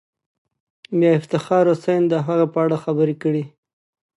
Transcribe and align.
میا 0.97 1.11
افتخار 1.19 1.63
حسین 1.71 2.01
د 2.07 2.13
هغه 2.27 2.45
په 2.53 2.57
اړه 2.65 2.77
خبرې 2.85 3.15
کړې 3.21 3.43
دي. 3.45 3.45